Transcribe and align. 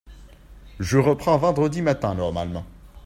Je 0.79 0.97
reprends 0.97 1.37
vendredi 1.37 1.83
matin 1.83 2.15
normalement. 2.15 2.65